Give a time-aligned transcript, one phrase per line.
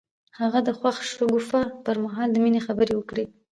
[0.39, 3.25] هغه د خوښ شګوفه پر مهال د مینې خبرې وکړې.